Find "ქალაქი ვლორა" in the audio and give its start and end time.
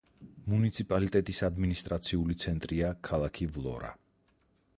3.11-3.95